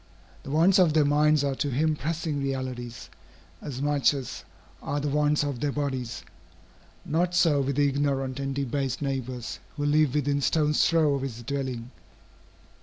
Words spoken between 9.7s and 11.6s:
who live within stone's throw of his